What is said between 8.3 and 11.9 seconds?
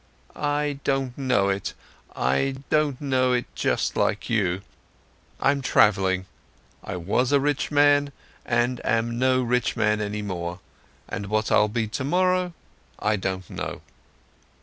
and am no rich man any more, and what I'll be